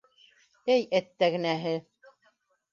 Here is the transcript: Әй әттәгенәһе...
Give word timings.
Әй 0.77 0.87
әттәгенәһе... 1.01 1.77